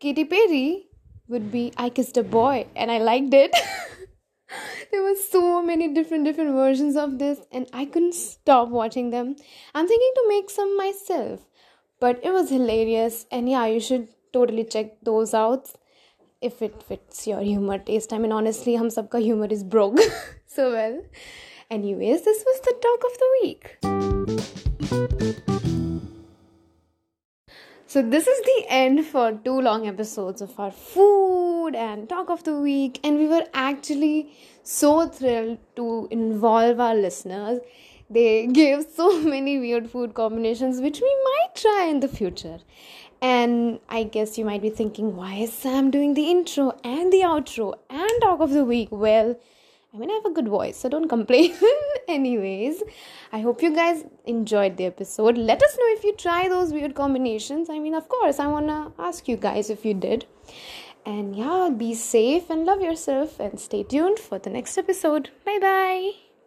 Katy 0.00 0.24
Perry 0.24 0.86
would 1.28 1.50
be 1.50 1.72
I 1.76 1.90
kissed 1.90 2.16
a 2.16 2.22
boy 2.22 2.66
and 2.76 2.90
I 2.90 2.98
liked 2.98 3.32
it. 3.34 3.56
there 4.92 5.02
were 5.02 5.16
so 5.16 5.62
many 5.62 5.88
different 5.94 6.24
different 6.24 6.52
versions 6.52 6.96
of 6.96 7.18
this 7.18 7.40
and 7.52 7.68
I 7.72 7.84
couldn't 7.84 8.14
stop 8.14 8.68
watching 8.68 9.10
them. 9.10 9.36
I'm 9.74 9.88
thinking 9.88 10.12
to 10.16 10.24
make 10.28 10.50
some 10.50 10.76
myself. 10.76 11.46
But 12.00 12.20
it 12.24 12.32
was 12.32 12.50
hilarious 12.50 13.26
and 13.30 13.48
yeah, 13.48 13.66
you 13.66 13.78
should 13.78 14.08
totally 14.32 14.64
check 14.64 15.00
those 15.02 15.34
out 15.34 15.70
if 16.40 16.62
it 16.62 16.82
fits 16.82 17.26
your 17.26 17.40
humor 17.40 17.78
taste. 17.78 18.12
I 18.12 18.18
mean 18.18 18.32
honestly, 18.32 18.76
hum 18.76 18.88
sabka 18.88 19.20
humor 19.22 19.46
is 19.46 19.64
broke 19.64 20.00
so 20.46 20.72
well. 20.72 21.02
Anyways, 21.70 22.22
this 22.22 22.44
was 22.44 22.60
the 22.60 22.74
talk 22.86 23.04
of 23.10 23.18
the 23.22 23.28
week. 23.42 23.78
So 27.86 28.02
this 28.02 28.28
is 28.28 28.40
the 28.44 28.66
end 28.68 29.04
for 29.04 29.32
two 29.32 29.60
long 29.60 29.88
episodes 29.88 30.40
of 30.40 30.58
our 30.60 30.70
food 30.70 31.74
and 31.74 32.08
talk 32.08 32.30
of 32.30 32.44
the 32.44 32.54
week 32.54 33.00
and 33.02 33.18
we 33.18 33.26
were 33.26 33.46
actually 33.52 34.32
so 34.62 35.08
thrilled 35.08 35.58
to 35.74 36.06
involve 36.12 36.78
our 36.78 36.94
listeners 36.94 37.58
they 38.08 38.46
gave 38.60 38.84
so 38.94 39.20
many 39.22 39.58
weird 39.58 39.90
food 39.90 40.14
combinations 40.14 40.80
which 40.80 41.00
we 41.00 41.16
might 41.24 41.54
try 41.54 41.86
in 41.86 42.00
the 42.00 42.08
future. 42.08 42.58
And 43.22 43.80
I 43.88 44.04
guess 44.04 44.38
you 44.38 44.44
might 44.44 44.62
be 44.62 44.70
thinking, 44.70 45.14
why 45.14 45.34
is 45.34 45.52
Sam 45.52 45.90
doing 45.90 46.14
the 46.14 46.30
intro 46.30 46.72
and 46.82 47.12
the 47.12 47.20
outro 47.20 47.74
and 47.90 48.10
talk 48.22 48.40
of 48.40 48.50
the 48.50 48.64
week? 48.64 48.88
Well, 48.90 49.36
I 49.92 49.96
mean, 49.96 50.10
I 50.10 50.14
have 50.14 50.24
a 50.24 50.30
good 50.30 50.48
voice, 50.48 50.78
so 50.78 50.88
don't 50.88 51.08
complain. 51.16 51.54
Anyways, 52.08 52.82
I 53.32 53.40
hope 53.40 53.62
you 53.62 53.74
guys 53.74 54.04
enjoyed 54.24 54.76
the 54.76 54.86
episode. 54.86 55.36
Let 55.36 55.62
us 55.62 55.76
know 55.76 55.86
if 55.88 56.04
you 56.04 56.14
try 56.14 56.48
those 56.48 56.72
weird 56.72 56.94
combinations. 56.94 57.68
I 57.68 57.78
mean, 57.78 57.94
of 57.94 58.08
course, 58.08 58.38
I 58.38 58.46
want 58.46 58.68
to 58.68 58.92
ask 58.98 59.28
you 59.28 59.36
guys 59.36 59.68
if 59.68 59.84
you 59.84 59.94
did. 59.94 60.26
And 61.04 61.34
yeah, 61.34 61.70
be 61.76 61.94
safe 61.94 62.50
and 62.50 62.64
love 62.64 62.80
yourself 62.80 63.40
and 63.40 63.58
stay 63.58 63.82
tuned 63.82 64.18
for 64.18 64.38
the 64.38 64.50
next 64.50 64.76
episode. 64.78 65.30
Bye 65.44 65.58
bye. 65.60 66.29